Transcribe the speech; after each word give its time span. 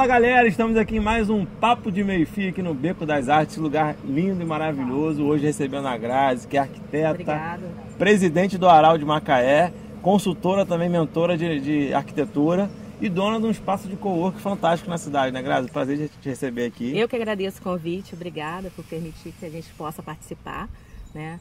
Fala 0.00 0.14
galera, 0.14 0.48
estamos 0.48 0.78
aqui 0.78 0.96
em 0.96 0.98
mais 0.98 1.28
um 1.28 1.44
Papo 1.44 1.92
de 1.92 2.02
Meio 2.02 2.26
Fio 2.26 2.48
aqui 2.48 2.62
no 2.62 2.72
Beco 2.72 3.04
das 3.04 3.28
Artes, 3.28 3.58
lugar 3.58 3.94
lindo 4.02 4.42
e 4.42 4.46
maravilhoso. 4.46 5.22
Hoje 5.22 5.44
recebendo 5.44 5.86
a 5.86 5.94
Grazi, 5.94 6.48
que 6.48 6.56
é 6.56 6.60
arquiteta, 6.60 7.10
Obrigada. 7.10 7.70
presidente 7.98 8.56
do 8.56 8.66
Aral 8.66 8.96
de 8.96 9.04
Macaé, 9.04 9.70
consultora 10.00 10.64
também, 10.64 10.88
mentora 10.88 11.36
de, 11.36 11.60
de 11.60 11.92
arquitetura 11.92 12.70
e 12.98 13.10
dona 13.10 13.38
de 13.38 13.44
um 13.44 13.50
espaço 13.50 13.88
de 13.88 13.96
cowork 13.96 14.40
fantástico 14.40 14.88
na 14.88 14.96
cidade, 14.96 15.34
né 15.34 15.42
Grazi? 15.42 15.70
Prazer 15.70 15.98
de 15.98 16.08
te 16.08 16.30
receber 16.30 16.64
aqui. 16.64 16.96
Eu 16.96 17.06
que 17.06 17.16
agradeço 17.16 17.60
o 17.60 17.62
convite, 17.62 18.14
obrigada 18.14 18.72
por 18.74 18.82
permitir 18.86 19.34
que 19.38 19.44
a 19.44 19.50
gente 19.50 19.68
possa 19.74 20.02
participar, 20.02 20.66
né? 21.14 21.38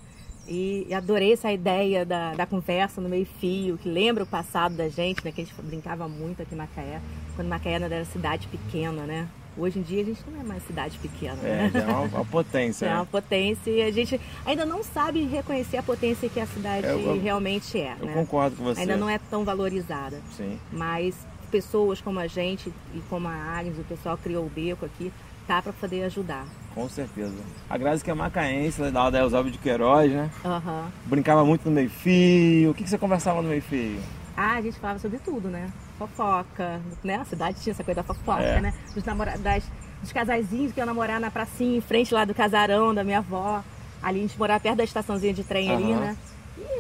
E 0.52 0.92
adorei 0.94 1.34
essa 1.34 1.52
ideia 1.52 2.04
da, 2.04 2.34
da 2.34 2.46
conversa 2.46 3.00
no 3.00 3.08
meio 3.08 3.28
fio, 3.40 3.78
que 3.78 3.88
lembra 3.88 4.24
o 4.24 4.28
passado 4.28 4.76
da 4.76 4.90
gente, 4.90 5.24
né? 5.24 5.32
Que 5.32 5.42
a 5.42 5.44
gente 5.46 5.54
brincava 5.62 6.08
muito 6.08 6.42
aqui 6.42 6.56
em 6.56 6.58
Macaé, 6.58 7.00
quando 7.36 7.48
Macaé 7.48 7.74
era 7.74 8.04
cidade 8.06 8.48
pequena, 8.48 9.04
né? 9.04 9.28
Hoje 9.56 9.78
em 9.78 9.82
dia 9.84 10.02
a 10.02 10.06
gente 10.06 10.22
não 10.28 10.40
é 10.40 10.44
mais 10.44 10.64
cidade 10.66 10.98
pequena, 11.00 11.38
É, 11.44 11.64
né? 11.64 11.72
já 11.74 11.80
é 11.82 11.86
uma, 11.88 12.02
uma 12.02 12.26
potência. 12.26 12.86
É 12.86 12.90
né? 12.90 12.96
uma 12.96 13.06
potência 13.06 13.70
e 13.70 13.82
a 13.84 13.92
gente 13.92 14.20
ainda 14.46 14.66
não 14.66 14.82
sabe 14.84 15.24
reconhecer 15.26 15.78
a 15.78 15.84
potência 15.84 16.28
que 16.30 16.40
a 16.40 16.48
cidade 16.48 16.88
Eu- 16.88 17.00
eu- 17.00 17.22
realmente 17.22 17.78
é, 17.80 17.96
Eu 18.00 18.06
né? 18.08 18.14
concordo 18.14 18.56
com 18.56 18.64
você. 18.64 18.82
Ainda 18.82 18.98
não 18.98 19.10
é 19.10 19.20
tão 19.30 19.44
valorizada. 19.46 20.20
Sim. 20.36 20.58
mas 20.72 21.16
pessoas 21.52 22.00
como 22.00 22.20
a 22.20 22.28
gente 22.28 22.72
e 22.94 23.00
como 23.10 23.28
a 23.28 23.34
Agnes, 23.34 23.78
o 23.80 23.84
pessoal 23.84 24.18
criou 24.18 24.46
o 24.46 24.50
beco 24.50 24.86
aqui, 24.86 25.12
para 25.64 25.74
poder 25.74 26.04
ajudar. 26.04 26.46
Com 26.76 26.88
certeza. 26.88 27.34
A 27.70 27.78
Grazi 27.78 28.04
que 28.04 28.12
é 28.12 28.14
macaense, 28.14 28.82
da 28.92 29.00
aula 29.00 29.12
da 29.12 29.20
Elzóbio 29.20 29.52
de 29.52 29.58
Queiroz, 29.58 30.12
né? 30.12 30.30
Aham. 30.46 30.92
Brincava 31.06 31.44
muito 31.44 31.66
no 31.66 31.72
meio 31.72 31.90
fio. 31.90 32.72
O 32.72 32.74
que, 32.74 32.84
que 32.84 32.90
você 32.90 32.98
conversava 32.98 33.42
no 33.42 33.50
meio 33.50 33.62
fio? 33.62 34.00
Ah, 34.38 34.54
a 34.56 34.62
gente 34.62 34.80
falava 34.80 35.00
sobre 35.00 35.18
tudo, 35.20 35.50
né? 35.50 35.70
Fofoca, 35.98 36.80
né? 37.04 37.16
A 37.16 37.26
cidade 37.26 37.60
tinha 37.60 37.72
essa 37.72 37.84
coisa 37.84 38.02
da 38.02 38.04
fofoca, 38.04 38.42
É. 38.42 38.62
né? 38.62 38.74
Dos, 38.94 39.04
namora... 39.04 39.38
das... 39.38 39.64
dos 40.02 40.14
casaizinhos 40.14 40.72
que 40.72 40.80
iam 40.80 40.86
namorar 40.86 41.20
na 41.20 41.30
pracinha, 41.30 41.78
em 41.78 41.82
frente 41.82 42.14
lá 42.14 42.24
do 42.24 42.34
casarão 42.34 42.94
da 42.94 43.04
minha 43.04 43.18
avó. 43.18 43.62
Ali 44.02 44.20
a 44.20 44.22
gente 44.22 44.38
morava 44.40 44.60
perto 44.62 44.78
da 44.78 44.84
estaçãozinha 44.86 45.34
de 45.34 45.44
trem 45.44 45.70
ali, 45.72 45.92
Aham. 45.92 46.00
né? 46.00 46.18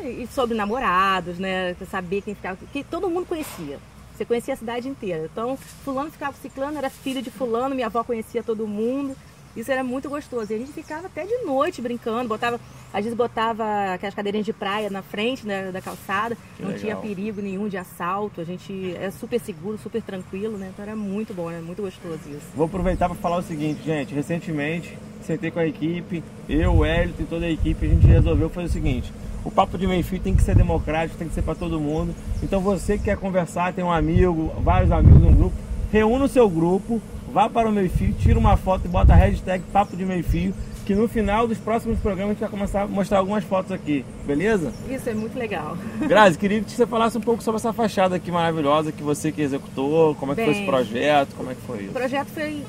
E, 0.04 0.24
e 0.24 0.28
sobre 0.32 0.56
namorados, 0.56 1.38
né? 1.38 1.76
Saber 1.90 2.22
quem 2.22 2.34
ficava. 2.36 2.58
Que 2.72 2.84
todo 2.84 3.10
mundo 3.10 3.26
conhecia. 3.26 3.78
Você 4.20 4.26
conhecia 4.26 4.54
a 4.54 4.58
cidade 4.58 4.90
inteira. 4.90 5.30
Então, 5.32 5.56
fulano 5.56 6.12
ficava 6.12 6.34
com 6.34 6.42
ciclano, 6.42 6.78
era 6.78 6.90
filho 6.90 7.22
de 7.22 7.32
fulano, 7.32 7.74
minha 7.74 7.88
avó 7.88 8.04
conhecia 8.04 8.44
todo 8.44 8.68
mundo. 8.68 9.16
Isso 9.56 9.72
era 9.72 9.82
muito 9.82 10.10
gostoso. 10.10 10.52
E 10.52 10.56
a 10.56 10.58
gente 10.58 10.74
ficava 10.74 11.08
até 11.08 11.26
de 11.26 11.38
noite 11.46 11.82
brincando, 11.82 12.28
botava, 12.28 12.60
às 12.94 13.02
vezes 13.06 13.18
botava 13.18 13.94
aquelas 13.94 14.14
cadeirinhas 14.14 14.46
de 14.46 14.52
praia 14.52 14.90
na 14.90 15.02
frente 15.02 15.48
né, 15.48 15.72
da 15.72 15.80
calçada, 15.82 16.38
Que 16.58 16.64
não 16.64 16.74
tinha 16.74 16.98
legal. 16.98 17.02
perigo 17.02 17.42
nenhum 17.42 17.70
de 17.70 17.78
assalto, 17.78 18.42
a 18.42 18.44
gente 18.44 18.94
é 19.00 19.10
super 19.10 19.40
seguro, 19.40 19.78
super 19.78 20.02
tranquilo, 20.02 20.58
né? 20.58 20.70
Então 20.74 20.84
era 20.84 20.98
muito 20.98 21.34
bom, 21.34 21.50
era 21.50 21.62
muito 21.62 21.82
gostoso 21.82 22.20
isso. 22.30 22.46
Vou 22.54 22.66
aproveitar 22.66 23.08
para 23.08 23.18
falar 23.18 23.38
o 23.38 23.42
seguinte, 23.42 23.82
gente. 23.86 24.14
Recentemente, 24.14 24.98
sentei 25.22 25.50
com 25.50 25.60
a 25.60 25.66
equipe, 25.66 26.22
eu, 26.50 26.74
o 26.74 26.84
Hélio 26.84 27.16
e 27.18 27.24
toda 27.24 27.46
a 27.46 27.50
equipe, 27.50 27.86
a 27.86 27.90
gente 27.90 28.06
resolveu 28.06 28.50
fazer 28.50 28.68
o 28.68 28.72
seguinte. 28.72 29.14
O 29.44 29.52
papo 29.52 29.78
de 29.78 29.88
meio 29.88 30.04
fio 30.04 30.20
tem 30.20 30.36
que 30.36 30.44
ser 30.44 30.56
democrático, 30.56 31.18
tem 31.18 31.28
que 31.28 31.34
ser 31.34 31.42
para 31.42 31.56
todo 31.56 31.80
mundo. 31.80 32.14
Então 32.44 32.60
você 32.62 32.98
que 32.98 33.06
quer 33.06 33.18
conversar, 33.18 33.74
tem 33.74 33.84
um 33.84 33.92
amigo, 33.92 34.52
vários 34.62 34.92
amigos 34.92 35.22
no 35.22 35.32
grupo, 35.32 35.56
reúna 35.92 36.26
o 36.26 36.28
seu 36.28 36.50
grupo, 36.50 37.02
vá 37.34 37.50
para 37.50 37.70
o 37.70 37.72
meio 37.72 37.90
fio, 37.90 38.14
tira 38.14 38.38
uma 38.38 38.58
foto 38.58 38.86
e 38.86 38.88
bota 38.88 39.14
a 39.14 39.16
hashtag 39.16 39.64
papo 39.72 39.96
de 39.96 40.06
meio 40.06 40.24
fio, 40.24 40.54
que 40.86 40.94
no 40.96 41.08
final 41.08 41.48
dos 41.48 41.58
próximos 41.60 42.00
programas 42.00 42.32
a 42.32 42.34
gente 42.34 42.42
vai 42.42 42.50
começar 42.50 42.82
a 42.82 42.88
mostrar 42.88 43.20
algumas 43.20 43.44
fotos 43.44 43.72
aqui, 43.72 44.04
beleza? 44.26 44.74
Isso 44.90 45.08
é 45.10 45.14
muito 45.14 45.38
legal. 45.38 45.78
Grazi, 46.08 46.38
queria 46.38 46.62
que 46.62 46.72
você 46.72 46.86
falasse 46.88 47.18
um 47.18 47.22
pouco 47.22 47.44
sobre 47.44 47.58
essa 47.60 47.72
fachada 47.72 48.16
aqui 48.16 48.32
maravilhosa 48.32 48.92
que 48.92 49.04
você 49.04 49.32
que 49.32 49.42
executou, 49.42 50.16
como 50.16 50.32
é 50.32 50.36
que 50.36 50.44
foi 50.44 50.54
Bem. 50.54 50.64
esse 50.64 50.70
projeto, 50.72 51.36
como 51.38 51.52
é 51.52 51.56
que 51.56 51.62
foi 51.62 51.78
O 51.78 51.82
isso? 51.84 51.94
projeto 51.94 52.28
foi 52.30 52.64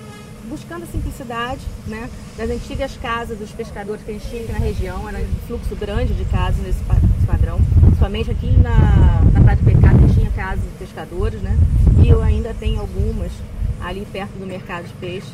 buscando 0.51 0.83
a 0.83 0.87
simplicidade 0.87 1.61
né, 1.87 2.11
das 2.37 2.51
antigas 2.51 2.97
casas 3.01 3.39
dos 3.39 3.51
pescadores 3.53 4.03
que 4.03 4.11
a 4.11 4.15
gente 4.15 4.29
tinha 4.29 4.43
aqui 4.43 4.53
na 4.53 4.59
região. 4.59 5.09
Era 5.09 5.19
um 5.19 5.47
fluxo 5.47 5.77
grande 5.77 6.13
de 6.13 6.25
casas 6.27 6.61
nesse 6.63 6.83
pa- 6.85 6.95
nesse 6.97 7.27
padrão. 7.27 7.59
Principalmente 7.81 8.31
aqui 8.31 8.51
na, 8.59 9.23
na 9.33 9.41
Praia 9.41 9.57
do 9.57 9.65
Pecado 9.65 10.15
tinha 10.15 10.31
casas 10.33 10.65
de 10.65 10.71
pescadores, 10.79 11.41
né? 11.41 11.57
E 12.05 12.09
eu 12.09 12.21
ainda 12.23 12.53
tenho 12.59 12.81
algumas 12.81 13.31
ali 13.81 14.05
perto 14.13 14.33
do 14.33 14.47
mercado 14.47 14.87
de 14.89 14.93
peixe. 14.95 15.33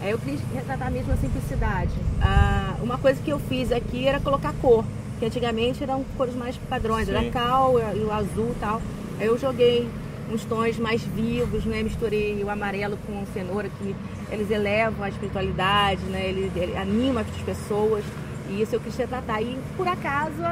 Aí 0.00 0.10
eu 0.10 0.18
quis 0.18 0.40
retratar 0.54 0.90
mesmo 0.90 1.12
a 1.12 1.16
simplicidade. 1.16 1.90
Ah, 2.20 2.74
uma 2.82 2.98
coisa 2.98 3.20
que 3.22 3.30
eu 3.30 3.38
fiz 3.40 3.70
aqui 3.72 4.06
era 4.06 4.18
colocar 4.20 4.52
cor, 4.54 4.84
que 5.18 5.26
antigamente 5.26 5.82
eram 5.82 6.04
cores 6.16 6.34
mais 6.34 6.56
padrões, 6.68 7.06
Sim. 7.06 7.14
era 7.14 7.30
cal 7.30 7.74
e 7.94 8.00
o 8.00 8.12
azul 8.12 8.50
e 8.56 8.60
tal. 8.60 8.80
Aí 9.20 9.26
eu 9.26 9.38
joguei 9.38 9.88
uns 10.32 10.44
tons 10.44 10.78
mais 10.78 11.02
vivos, 11.02 11.64
né? 11.64 11.82
Misturei 11.82 12.42
o 12.42 12.48
amarelo 12.50 12.96
com 13.06 13.24
cenoura, 13.32 13.68
que 13.78 13.94
eles 14.32 14.50
elevam 14.50 15.04
a 15.04 15.08
espiritualidade, 15.08 16.02
né? 16.06 16.26
Ele, 16.26 16.50
ele 16.56 16.76
anima 16.76 17.20
as 17.20 17.42
pessoas. 17.42 18.04
E 18.48 18.62
isso 18.62 18.74
eu 18.74 18.80
quis 18.80 18.96
retratar. 18.96 19.42
E 19.42 19.58
por 19.76 19.86
acaso 19.86 20.42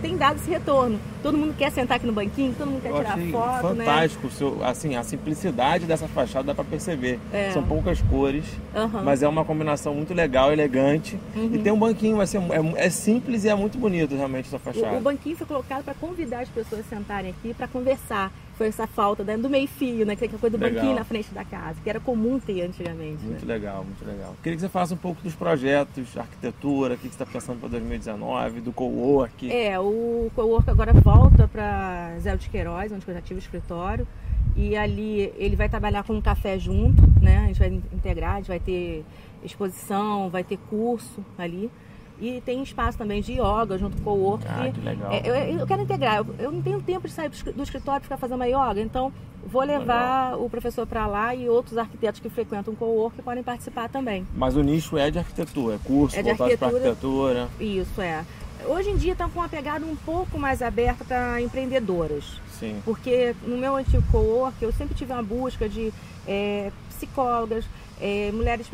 tem 0.00 0.16
dado 0.16 0.36
esse 0.36 0.50
retorno. 0.50 0.98
Todo 1.22 1.36
mundo 1.36 1.54
quer 1.56 1.70
sentar 1.72 1.96
aqui 1.96 2.06
no 2.06 2.12
banquinho, 2.12 2.54
todo 2.56 2.68
mundo 2.70 2.82
quer 2.82 2.90
Eu 2.90 2.98
tirar 2.98 3.18
foto, 3.30 3.74
né? 3.74 3.84
fantástico, 3.84 4.26
o 4.28 4.30
seu, 4.30 4.64
assim, 4.64 4.94
a 4.94 5.02
simplicidade 5.02 5.86
dessa 5.86 6.06
fachada 6.06 6.48
dá 6.48 6.54
para 6.54 6.64
perceber. 6.64 7.18
É. 7.32 7.50
São 7.50 7.62
poucas 7.62 8.00
cores, 8.02 8.44
Aham. 8.74 9.02
mas 9.02 9.22
é 9.22 9.28
uma 9.28 9.44
combinação 9.44 9.94
muito 9.94 10.14
legal, 10.14 10.52
elegante. 10.52 11.18
Uhum. 11.34 11.50
E 11.52 11.58
tem 11.58 11.72
um 11.72 11.78
banquinho, 11.78 12.16
vai 12.16 12.26
ser, 12.26 12.38
é, 12.38 12.86
é 12.86 12.90
simples 12.90 13.44
e 13.44 13.48
é 13.48 13.54
muito 13.54 13.76
bonito 13.76 14.14
realmente 14.14 14.46
essa 14.46 14.58
fachada. 14.58 14.94
O, 14.94 14.98
o 14.98 15.00
banquinho 15.00 15.36
foi 15.36 15.46
colocado 15.46 15.84
para 15.84 15.94
convidar 15.94 16.40
as 16.40 16.48
pessoas 16.48 16.82
a 16.82 16.96
sentarem 16.96 17.30
aqui 17.30 17.52
para 17.52 17.66
conversar. 17.66 18.32
Foi 18.58 18.66
essa 18.66 18.88
falta 18.88 19.22
né, 19.22 19.36
do 19.36 19.48
meio 19.48 19.68
fio, 19.68 20.04
né? 20.04 20.16
Que 20.16 20.24
é 20.24 20.26
aquela 20.26 20.40
coisa 20.40 20.58
do 20.58 20.60
Legal. 20.60 20.80
banquinho 20.80 20.98
na 20.98 21.04
frente 21.04 21.32
da 21.32 21.44
casa, 21.44 21.80
que 21.80 21.88
era 21.88 22.00
comum 22.00 22.40
ter 22.40 22.62
antigamente. 22.62 23.24
Muito 23.24 23.46
né? 23.46 23.54
legal, 23.54 23.84
muito 23.84 24.04
legal. 24.04 24.34
Queria 24.42 24.56
que 24.56 24.60
você 24.60 24.68
falasse 24.68 24.92
um 24.92 24.96
pouco 24.96 25.22
dos 25.22 25.36
projetos, 25.36 26.18
arquitetura, 26.18 26.94
o 26.94 26.96
que 26.96 27.04
você 27.04 27.08
está 27.08 27.24
pensando 27.24 27.60
para 27.60 27.68
2019, 27.68 28.60
do 28.60 28.72
co-work. 28.72 29.48
É, 29.48 29.78
o 29.78 30.28
Cowork 30.34 30.68
agora 30.68 30.92
volta 30.92 31.46
para 31.46 32.18
Zé 32.18 32.34
de 32.36 32.50
Queiroz, 32.50 32.90
onde 32.90 33.06
eu 33.06 33.14
já 33.14 33.20
tive 33.20 33.38
escritório. 33.38 34.04
E 34.56 34.76
ali 34.76 35.32
ele 35.36 35.54
vai 35.54 35.68
trabalhar 35.68 36.02
com 36.02 36.14
um 36.14 36.20
café 36.20 36.58
junto, 36.58 37.00
né? 37.22 37.44
A 37.44 37.46
gente 37.46 37.60
vai 37.60 37.68
integrar, 37.68 38.32
a 38.32 38.36
gente 38.38 38.48
vai 38.48 38.58
ter 38.58 39.04
exposição, 39.44 40.28
vai 40.28 40.42
ter 40.42 40.58
curso 40.68 41.24
ali. 41.38 41.70
E 42.20 42.40
tem 42.44 42.62
espaço 42.62 42.98
também 42.98 43.22
de 43.22 43.32
yoga 43.34 43.78
junto 43.78 43.96
com 44.02 44.10
o 44.10 44.16
Cowork. 44.16 44.44
Ah, 44.48 44.70
que 44.74 44.80
legal. 44.80 45.12
É, 45.12 45.22
eu, 45.52 45.58
eu 45.60 45.66
quero 45.66 45.82
integrar, 45.82 46.16
eu, 46.18 46.26
eu 46.38 46.50
não 46.52 46.60
tenho 46.60 46.80
tempo 46.82 47.06
de 47.06 47.14
sair 47.14 47.28
do 47.28 47.34
escri- 47.34 47.52
do 47.52 47.62
escritório 47.62 48.00
para 48.00 48.04
ficar 48.06 48.16
fazendo 48.16 48.36
uma 48.36 48.46
yoga, 48.46 48.80
então 48.80 49.12
vou 49.46 49.62
levar 49.62 50.34
o 50.36 50.50
professor 50.50 50.86
para 50.86 51.06
lá 51.06 51.34
e 51.34 51.48
outros 51.48 51.78
arquitetos 51.78 52.20
que 52.20 52.28
frequentam 52.28 52.74
o 52.74 52.76
Cowork 52.76 53.22
podem 53.22 53.42
participar 53.44 53.88
também. 53.88 54.26
Mas 54.34 54.56
o 54.56 54.62
nicho 54.62 54.98
é 54.98 55.10
de 55.10 55.18
arquitetura, 55.20 55.76
é 55.76 55.78
curso 55.78 56.16
É 56.18 56.22
de 56.22 56.28
voltado 56.34 56.58
para 56.58 56.66
arquitetura. 56.68 57.48
Isso 57.60 58.00
é. 58.00 58.24
Hoje 58.66 58.90
em 58.90 58.96
dia 58.96 59.12
está 59.12 59.28
com 59.28 59.38
uma 59.38 59.48
pegada 59.48 59.86
um 59.86 59.94
pouco 59.94 60.36
mais 60.38 60.60
aberta 60.60 61.04
para 61.04 61.40
empreendedoras. 61.40 62.40
Sim. 62.58 62.82
Porque 62.84 63.32
no 63.46 63.56
meu 63.56 63.76
antigo 63.76 64.02
co-work 64.10 64.56
eu 64.60 64.72
sempre 64.72 64.96
tive 64.96 65.12
uma 65.12 65.22
busca 65.22 65.68
de 65.68 65.92
eh, 66.26 66.72
psicólogas, 66.98 67.64
eh, 68.00 68.30
mulheres 68.32 68.66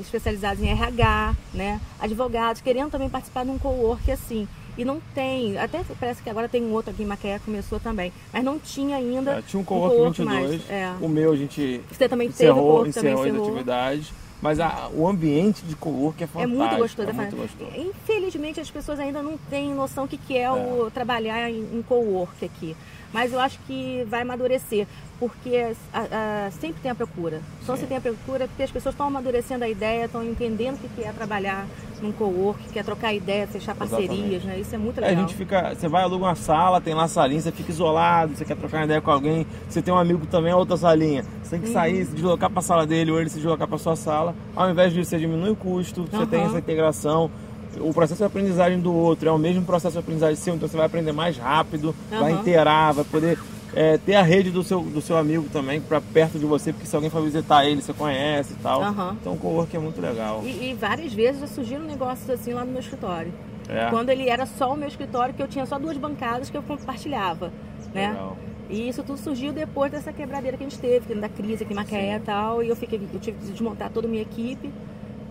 especializadas, 0.00 0.62
em 0.62 0.68
RH, 0.70 1.34
né? 1.54 1.80
advogados, 2.00 2.60
querendo 2.60 2.90
também 2.90 3.08
participar 3.08 3.44
de 3.44 3.50
um 3.50 3.58
co-work 3.58 4.10
assim. 4.10 4.46
E 4.78 4.84
não 4.84 5.00
tem, 5.14 5.58
até 5.58 5.80
parece 5.98 6.22
que 6.22 6.30
agora 6.30 6.48
tem 6.48 6.62
um 6.62 6.72
outro 6.72 6.90
aqui 6.92 7.02
em 7.02 7.06
Macaé, 7.06 7.38
começou 7.44 7.78
também, 7.80 8.12
mas 8.32 8.42
não 8.42 8.58
tinha 8.58 8.96
ainda. 8.96 9.32
É, 9.32 9.42
tinha 9.42 9.60
um 9.60 9.64
co-work 9.64 10.22
mais, 10.22 10.50
22, 10.52 10.70
é. 10.70 10.92
o 11.00 11.08
meu 11.08 11.32
a 11.32 11.36
gente 11.36 11.80
Você 11.90 12.08
também 12.08 12.28
teve 12.30 12.50
o 12.50 12.52
encerrou, 12.54 12.76
também 12.78 12.88
encerrou 12.90 13.22
as 13.22 13.28
encerrou. 13.28 13.48
atividades, 13.48 14.12
mas 14.40 14.58
a- 14.60 14.88
o 14.94 15.06
ambiente 15.06 15.62
de 15.64 15.74
co-work 15.76 16.22
é 16.22 16.24
É 16.24 16.26
fantástico. 16.26 16.56
muito 16.58 16.76
gostoso. 16.78 17.08
É 17.10 17.12
muito 17.12 17.34
é 17.34 17.38
gostoso. 17.38 17.70
Infelizmente 17.76 18.60
as 18.60 18.70
pessoas 18.70 18.98
ainda 19.00 19.20
não 19.22 19.36
têm 19.50 19.74
noção 19.74 20.04
do 20.06 20.08
que, 20.10 20.16
que 20.16 20.36
é, 20.38 20.50
o 20.50 20.90
trabalhar 20.90 21.50
em, 21.50 21.58
em 21.74 21.82
co-work 21.86 22.42
aqui. 22.44 22.74
Mas 23.12 23.32
eu 23.32 23.40
acho 23.40 23.58
que 23.66 24.06
vai 24.08 24.22
amadurecer, 24.22 24.86
porque 25.18 25.74
a- 25.92 26.46
a- 26.46 26.50
sempre 26.52 26.80
tem 26.80 26.90
a 26.90 26.94
procura. 26.94 27.40
Só 27.66 27.74
Sim. 27.74 27.82
se 27.82 27.86
tem 27.88 27.96
a 27.96 28.00
procura 28.00 28.46
porque 28.46 28.62
as 28.62 28.70
pessoas 28.70 28.94
estão 28.94 29.06
amadurecendo 29.08 29.64
a 29.64 29.68
ideia, 29.68 30.04
estão 30.04 30.22
entendendo 30.24 30.76
o 30.76 30.78
que, 30.78 30.88
que 30.88 31.02
é 31.04 31.12
trabalhar 31.12 31.66
num 32.00 32.12
co-work, 32.12 32.62
que 32.72 32.78
é 32.78 32.82
trocar 32.82 33.12
ideias, 33.12 33.50
fechar 33.50 33.74
parcerias, 33.74 34.10
Exatamente. 34.12 34.46
né? 34.46 34.58
Isso 34.60 34.74
é 34.74 34.78
muito 34.78 35.00
É, 35.00 35.04
a 35.04 35.08
legal. 35.08 35.26
gente 35.26 35.36
fica, 35.36 35.74
você 35.74 35.86
vai 35.88 36.02
aluga 36.02 36.24
uma 36.24 36.34
sala, 36.34 36.80
tem 36.80 36.94
lá 36.94 37.04
a 37.04 37.08
salinha, 37.08 37.40
você 37.40 37.52
fica 37.52 37.70
isolado, 37.70 38.34
você 38.36 38.44
quer 38.44 38.56
trocar 38.56 38.78
uma 38.78 38.84
ideia 38.84 39.00
com 39.02 39.10
alguém, 39.10 39.46
você 39.68 39.82
tem 39.82 39.92
um 39.92 39.98
amigo 39.98 40.24
também, 40.26 40.52
a 40.52 40.56
outra 40.56 40.76
salinha. 40.76 41.24
Você 41.42 41.50
tem 41.50 41.60
que 41.60 41.66
Uhum. 41.66 41.72
sair, 41.74 42.06
se 42.06 42.12
deslocar 42.12 42.48
para 42.48 42.60
a 42.60 42.62
sala 42.62 42.86
dele 42.86 43.10
ou 43.10 43.20
ele 43.20 43.28
se 43.28 43.36
deslocar 43.36 43.68
para 43.68 43.76
sua 43.76 43.96
sala. 43.96 44.34
Ao 44.56 44.70
invés 44.70 44.94
disso, 44.94 45.10
você 45.10 45.18
diminui 45.18 45.50
o 45.50 45.56
custo, 45.56 46.04
você 46.04 46.16
Aham. 46.16 46.26
tem 46.26 46.42
essa 46.44 46.58
integração. 46.58 47.30
O 47.78 47.92
processo 47.92 48.18
de 48.18 48.24
aprendizagem 48.24 48.80
do 48.80 48.92
outro 48.92 49.28
é 49.28 49.32
o 49.32 49.38
mesmo 49.38 49.64
processo 49.64 49.92
de 49.92 49.98
aprendizagem 50.00 50.36
seu, 50.36 50.54
então 50.54 50.68
você 50.68 50.76
vai 50.76 50.86
aprender 50.86 51.12
mais 51.12 51.36
rápido, 51.36 51.94
vai 52.10 52.32
Aham. 52.32 52.40
inteirar, 52.40 52.92
vai 52.92 53.04
poder 53.04 53.38
é, 53.74 53.98
ter 53.98 54.14
a 54.14 54.22
rede 54.22 54.50
do 54.50 54.62
seu, 54.62 54.80
do 54.80 55.00
seu 55.00 55.16
amigo 55.16 55.48
também 55.52 55.80
para 55.80 56.00
perto 56.00 56.38
de 56.38 56.46
você, 56.46 56.72
porque 56.72 56.86
se 56.86 56.94
alguém 56.94 57.10
for 57.10 57.22
visitar 57.22 57.64
ele, 57.64 57.80
você 57.80 57.92
conhece 57.92 58.54
e 58.54 58.56
tal. 58.56 58.82
Aham. 58.82 59.16
Então 59.20 59.34
o 59.34 59.38
co-work 59.38 59.74
é 59.74 59.78
muito 59.78 60.00
legal. 60.00 60.42
E, 60.44 60.70
e 60.70 60.74
várias 60.74 61.12
vezes 61.12 61.40
já 61.40 61.46
surgiram 61.46 61.84
negócios 61.84 62.28
assim 62.28 62.52
lá 62.52 62.64
no 62.64 62.72
meu 62.72 62.80
escritório. 62.80 63.32
É. 63.68 63.88
Quando 63.88 64.10
ele 64.10 64.28
era 64.28 64.46
só 64.46 64.72
o 64.72 64.76
meu 64.76 64.88
escritório, 64.88 65.32
que 65.32 65.42
eu 65.42 65.46
tinha 65.46 65.64
só 65.64 65.78
duas 65.78 65.96
bancadas 65.96 66.50
que 66.50 66.56
eu 66.56 66.62
compartilhava, 66.62 67.52
né? 67.94 68.08
Legal. 68.08 68.36
E 68.68 68.88
isso 68.88 69.02
tudo 69.02 69.18
surgiu 69.18 69.52
depois 69.52 69.90
dessa 69.90 70.12
quebradeira 70.12 70.56
que 70.56 70.64
a 70.64 70.68
gente 70.68 70.78
teve, 70.78 71.14
da 71.14 71.28
crise 71.28 71.64
aqui 71.64 71.72
em 71.72 71.76
Macaé 71.76 72.16
e 72.16 72.20
tal. 72.20 72.62
E 72.62 72.68
eu, 72.68 72.76
fiquei, 72.76 73.00
eu 73.12 73.18
tive 73.18 73.38
que 73.38 73.50
desmontar 73.50 73.90
toda 73.90 74.06
a 74.06 74.10
minha 74.10 74.22
equipe. 74.22 74.72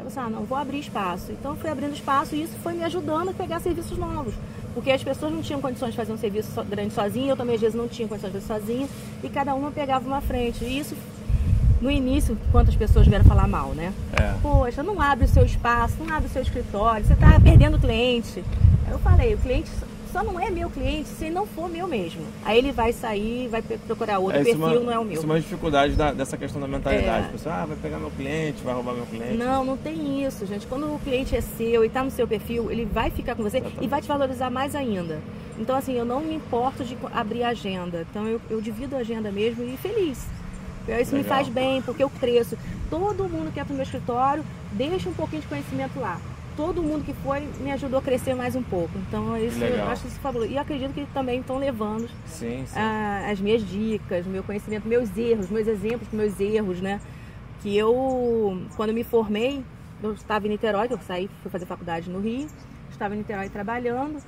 Eu 0.09 0.15
pensei, 0.15 0.23
ah, 0.23 0.29
não, 0.29 0.44
vou 0.44 0.57
abrir 0.57 0.79
espaço. 0.79 1.31
Então 1.31 1.56
fui 1.56 1.69
abrindo 1.69 1.94
espaço 1.94 2.35
e 2.35 2.41
isso 2.41 2.56
foi 2.63 2.73
me 2.73 2.83
ajudando 2.83 3.29
a 3.29 3.33
pegar 3.33 3.59
serviços 3.59 3.95
novos. 3.95 4.33
Porque 4.73 4.89
as 4.89 5.03
pessoas 5.03 5.31
não 5.31 5.41
tinham 5.41 5.61
condições 5.61 5.91
de 5.91 5.97
fazer 5.97 6.11
um 6.11 6.17
serviço 6.17 6.63
grande 6.63 6.94
sozinha, 6.94 7.31
eu 7.31 7.38
também 7.38 7.53
às 7.53 7.61
vezes 7.61 7.75
não 7.75 7.88
tinha 7.88 8.07
condições 8.07 8.33
de 8.33 8.39
fazer 8.39 8.61
sozinha, 8.61 8.88
e 9.23 9.29
cada 9.29 9.53
uma 9.53 9.71
pegava 9.71 10.07
uma 10.07 10.19
frente. 10.19 10.63
E 10.63 10.79
isso, 10.79 10.95
no 11.79 11.91
início, 11.91 12.35
quantas 12.51 12.75
pessoas 12.75 13.06
vieram 13.06 13.25
falar 13.25 13.47
mal, 13.47 13.69
né? 13.69 13.94
É. 14.13 14.33
Poxa, 14.41 14.81
não 14.81 15.00
abre 15.00 15.25
o 15.25 15.27
seu 15.27 15.45
espaço, 15.45 15.95
não 16.00 16.15
abre 16.15 16.27
o 16.27 16.31
seu 16.31 16.41
escritório, 16.41 17.06
você 17.06 17.13
está 17.13 17.39
perdendo 17.39 17.77
cliente. 17.77 18.44
Eu 18.89 18.97
falei, 19.00 19.35
o 19.35 19.38
cliente 19.38 19.69
só 20.11 20.23
não 20.23 20.39
é 20.39 20.50
meu 20.50 20.69
cliente 20.69 21.07
se 21.09 21.29
não 21.29 21.45
for 21.45 21.69
meu 21.69 21.88
mesmo. 21.88 22.21
Aí 22.44 22.57
ele 22.57 22.71
vai 22.71 22.91
sair, 22.94 23.47
vai 23.47 23.61
procurar 23.61 24.19
outro 24.19 24.38
É, 24.38 24.41
isso 24.41 24.51
perfil, 24.57 24.65
uma- 24.65 24.85
não 24.85 24.91
é 24.91 25.00
o 25.00 25.03
meu. 25.06 25.13
Isso 25.13 25.23
é 25.23 25.25
uma 25.25 25.39
dificuldade 25.39 25.94
da- 25.94 26.11
dessa 26.13 26.38
questão 26.38 26.59
da 26.59 26.67
mentalidade. 26.67 27.27
É. 27.27 27.31
Pessoa, 27.31 27.56
ah, 27.56 27.65
vai 27.65 27.77
pegar 27.77 28.00
meu 28.00 28.11
cliente, 28.11 28.61
vai 28.63 28.73
roubar 28.73 28.94
meu 28.94 29.06
cliente. 29.06 29.38
Não, 29.38 29.63
não 29.63 29.77
tem 29.77 30.23
isso, 30.25 30.45
gente. 30.45 30.65
Quando 30.67 30.85
o 30.94 31.00
cliente 31.00 31.35
é 31.35 31.41
seu 31.41 31.83
e 31.83 31.88
está 31.88 32.03
no 32.03 32.11
seu 32.11 32.27
perfil, 32.27 32.71
ele 32.71 32.85
vai 32.85 33.09
ficar 33.11 33.35
com 33.35 33.44
você 33.44 33.57
Exatamente. 33.57 33.83
e 33.85 33.88
vai 33.88 34.01
te 34.01 34.07
valorizar 34.07 34.50
mais 34.50 34.75
ainda. 34.75 35.19
Então, 35.57 35.75
assim, 35.75 35.94
eu 35.94 36.06
não 36.06 36.21
me 36.21 36.33
importo 36.35 36.83
de 36.83 36.97
abrir 37.13 37.44
a 37.44 37.50
agenda. 37.50 38.06
Então, 38.09 38.25
eu, 38.27 38.39
eu 38.50 38.61
divido 38.61 38.95
a 38.95 39.00
agenda 39.00 39.31
mesmo 39.31 39.63
e 39.63 39.75
feliz. 39.77 40.25
Isso 41.01 41.11
me 41.15 41.21
Legal. 41.21 41.38
faz 41.38 41.50
bem, 41.50 41.81
porque 41.83 42.01
eu 42.03 42.09
cresço. 42.09 42.57
Todo 42.89 43.29
mundo 43.29 43.51
que 43.53 43.59
entra 43.59 43.71
no 43.71 43.75
meu 43.75 43.83
escritório 43.83 44.44
deixa 44.71 45.07
um 45.07 45.13
pouquinho 45.13 45.41
de 45.41 45.47
conhecimento 45.47 46.00
lá. 46.00 46.19
Todo 46.56 46.84
mundo 46.84 47.06
que 47.06 47.13
foi 47.13 47.48
me 47.62 47.72
ajudou 47.72 48.00
a 48.00 48.01
crescer 48.01 48.34
mais 48.36 48.56
um 48.56 48.62
pouco. 48.63 48.92
Então, 49.07 49.38
isso, 49.38 49.57
Legal. 49.60 49.78
eu 49.86 49.92
acho 49.92 50.07
isso 50.07 50.19
fabuloso. 50.19 50.51
E 50.51 50.57
acredito 50.57 50.94
que 50.94 51.06
também 51.13 51.40
estão 51.40 51.57
levando 51.57 52.10
Sim, 52.25 52.66
sim. 52.68 52.78
a- 52.78 53.30
as 53.31 53.40
minhas 53.40 53.66
dicas, 53.66 54.25
meu 54.25 54.44
conhecimento, 54.44 54.88
meus 54.88 55.16
erros, 55.18 55.50
meus 55.50 55.68
exemplos, 55.68 56.10
meus 56.12 56.38
erros, 56.40 56.81
né? 56.81 57.00
Que 57.62 57.75
eu, 57.78 58.62
quando 58.75 58.94
me 58.94 59.04
formei, 59.06 59.63
eu 60.04 60.13
estava 60.13 60.48
em 60.48 60.50
Niterói, 60.50 60.88
que 60.88 60.94
eu 60.94 61.00
saí, 61.07 61.30
fui 61.42 61.50
fazer 61.51 61.66
faculdade 61.66 62.10
no 62.10 62.19
Rio, 62.19 62.48
estava 62.92 63.16
em 63.16 63.19
Niterói 63.19 63.48
trabalhando 63.50 64.22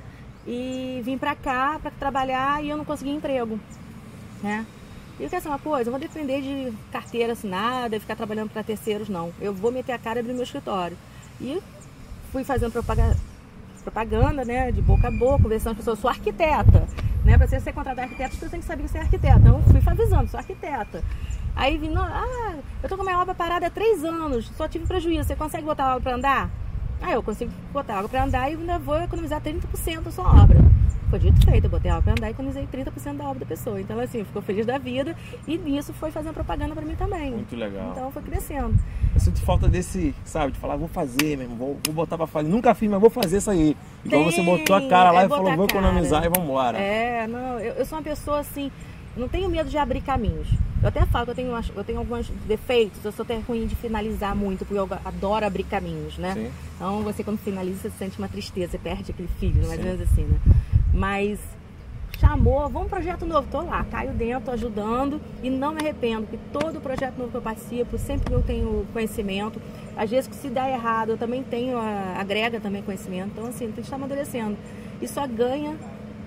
e 0.48 1.02
vim 1.04 1.18
pra 1.18 1.36
cá 1.36 1.80
pra 1.82 1.92
trabalhar 1.92 2.64
e 2.64 2.70
eu 2.70 2.78
não 2.78 2.86
consegui 2.86 3.12
emprego, 3.12 3.60
né? 4.42 4.66
E 5.20 5.24
eu 5.24 5.30
quero 5.30 5.42
saber 5.44 5.54
uma 5.56 5.60
coisa, 5.60 5.90
eu 5.90 5.92
vou 5.92 6.00
depender 6.00 6.42
de 6.42 6.74
carteira 6.92 7.34
assinada 7.34 7.96
e 7.96 8.00
ficar 8.00 8.16
trabalhando 8.16 8.50
para 8.50 8.64
terceiros, 8.64 9.08
não. 9.10 9.32
Eu 9.40 9.54
vou 9.54 9.72
meter 9.72 9.92
a 9.92 9.98
cara 10.00 10.20
e 10.20 10.22
abrir 10.22 10.34
meu 10.34 10.44
escritório. 10.44 10.98
E 11.40 11.62
fui 12.32 12.44
fazendo 12.44 12.72
propaganda, 12.72 13.18
propaganda, 13.84 14.46
né, 14.46 14.72
de 14.72 14.82
boca 14.82 15.08
a 15.08 15.12
boca, 15.12 15.44
conversando 15.44 15.76
com 15.76 15.82
as 15.82 15.86
pessoas. 15.86 15.98
Eu 15.98 16.02
sou 16.02 16.10
arquiteta, 16.10 16.88
né? 17.26 17.38
Para 17.38 17.48
você 17.48 17.60
ser 17.60 17.74
contratar 17.74 18.06
arquiteto, 18.06 18.36
você 18.36 18.50
tem 18.50 18.60
que 18.60 18.66
saber 18.66 18.84
que 18.84 18.90
você 18.90 18.98
é 18.98 19.02
arquiteta. 19.02 19.40
Então, 19.40 19.62
fui 19.64 19.82
avisando, 19.86 20.30
sou 20.30 20.40
arquiteta. 20.40 21.04
Aí 21.56 21.78
vim, 21.78 21.94
ah, 21.98 22.56
eu 22.82 22.90
tô 22.90 22.96
com 22.96 23.02
a 23.02 23.06
minha 23.06 23.20
obra 23.20 23.36
parada 23.36 23.68
há 23.68 23.70
três 23.70 24.04
anos, 24.04 24.50
só 24.56 24.68
tive 24.68 24.86
prejuízo. 24.86 25.28
Você 25.28 25.36
consegue 25.36 25.66
botar 25.66 25.86
a 25.86 25.96
obra 25.96 26.02
para 26.02 26.16
andar? 26.16 26.50
Ah, 27.02 27.12
eu 27.12 27.22
consigo 27.22 27.52
botar 27.74 27.96
a 27.96 27.98
obra 27.98 28.10
para 28.10 28.24
andar 28.24 28.50
e 28.50 28.56
ainda 28.56 28.80
vou 28.80 28.98
economizar 29.02 29.42
30% 29.42 30.02
da 30.02 30.12
sua 30.12 30.44
obra. 30.44 30.60
Foi 31.12 31.20
dito 31.20 31.42
e 31.42 31.46
feito, 31.46 31.66
eu 31.66 31.70
botei 31.70 31.92
a 31.92 31.98
obra 31.98 32.04
para 32.04 32.14
andar 32.14 32.28
e 32.30 32.32
economizei 32.32 32.66
30% 32.74 33.18
da 33.18 33.26
obra 33.26 33.40
da 33.40 33.46
pessoa. 33.46 33.82
Então, 33.82 34.00
assim, 34.00 34.24
ficou 34.24 34.42
feliz 34.42 34.66
da 34.66 34.78
vida 34.78 35.14
e 35.46 35.58
nisso 35.58 35.92
foi 35.92 36.10
fazendo 36.10 36.34
propaganda 36.34 36.74
para 36.74 36.86
mim 36.86 36.96
também. 36.96 37.32
Muito 37.32 37.54
legal. 37.54 37.92
Então, 37.92 38.10
foi 38.14 38.22
crescendo. 38.22 38.74
Eu 39.14 39.20
sinto 39.20 39.42
falta 39.42 39.68
desse, 39.68 40.16
sabe, 40.24 40.54
de 40.54 40.60
falar, 40.60 40.78
vou 40.78 40.88
fazer 40.88 41.38
mesmo, 41.38 41.58
vou, 41.58 41.78
vou 41.84 41.94
botar 41.94 42.18
pra 42.18 42.28
fazer. 42.28 42.48
Nunca 42.48 42.74
fiz, 42.74 42.90
mas 42.90 43.02
vou 43.02 43.10
fazer 43.10 43.40
isso 43.40 43.52
aí. 43.52 43.76
Igual 44.06 44.24
Tem, 44.24 44.32
você 44.32 44.42
botou 44.42 44.74
a 44.74 44.88
cara 44.88 45.12
lá 45.12 45.26
e 45.26 45.28
falou, 45.28 45.54
vou 45.54 45.66
economizar 45.66 46.24
e 46.24 46.30
vambora. 46.30 46.78
É, 46.78 47.28
não, 47.28 47.60
eu, 47.60 47.74
eu 47.74 47.86
sou 47.86 47.98
uma 47.98 48.04
pessoa 48.06 48.40
assim, 48.40 48.72
não 49.18 49.28
tenho 49.28 49.50
medo 49.50 49.70
de 49.70 49.78
abrir 49.78 50.00
caminhos. 50.00 50.48
Eu 50.82 50.88
até 50.88 51.06
falo 51.06 51.26
que 51.26 51.32
eu 51.32 51.36
tenho, 51.36 51.52
eu 51.76 51.84
tenho 51.84 52.00
alguns 52.00 52.30
defeitos, 52.48 53.04
eu 53.04 53.12
sou 53.12 53.24
até 53.24 53.38
ruim 53.38 53.68
de 53.68 53.76
finalizar 53.76 54.34
muito, 54.34 54.66
porque 54.66 54.80
eu 54.80 54.88
adoro 55.04 55.46
abrir 55.46 55.66
caminhos, 55.66 56.18
né? 56.18 56.34
Sim. 56.36 56.52
Então 56.76 57.02
você 57.02 57.22
quando 57.22 57.38
finaliza, 57.38 57.82
você 57.82 57.92
sente 58.00 58.18
uma 58.18 58.30
tristeza, 58.30 58.72
você 58.72 58.78
perde 58.78 59.12
aquele 59.12 59.30
filho, 59.40 59.68
mais 59.68 59.80
Sim. 59.80 59.80
ou 59.80 59.84
menos 59.84 60.02
assim, 60.02 60.24
né? 60.24 60.40
Mas 61.02 61.40
chamou, 62.20 62.70
vamos 62.70 62.86
um 62.86 62.90
projeto 62.90 63.26
novo, 63.26 63.48
tô 63.50 63.60
lá, 63.62 63.84
caio 63.90 64.12
dentro, 64.12 64.46
tô 64.46 64.52
ajudando 64.52 65.20
e 65.42 65.50
não 65.50 65.74
me 65.74 65.82
arrependo, 65.82 66.28
porque 66.28 66.38
todo 66.54 66.80
projeto 66.80 67.18
novo 67.18 67.32
que 67.32 67.38
eu 67.38 67.42
participo, 67.42 67.98
sempre 67.98 68.32
eu 68.32 68.44
tenho 68.44 68.86
conhecimento. 68.94 69.60
Às 69.98 70.12
vezes, 70.12 70.30
se 70.36 70.48
dá 70.48 70.70
errado, 70.70 71.10
eu 71.10 71.18
também 71.18 71.42
tenho, 71.42 71.76
a- 71.80 72.18
agrega 72.20 72.60
também 72.60 72.84
conhecimento. 72.84 73.32
Então, 73.34 73.48
assim, 73.48 73.64
a 73.64 73.68
gente 73.70 73.82
está 73.82 73.96
amadurecendo. 73.96 74.56
E 75.02 75.08
só 75.08 75.26
ganha 75.26 75.76